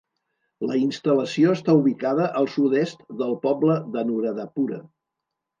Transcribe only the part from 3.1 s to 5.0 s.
del poble d'Anuradhapura.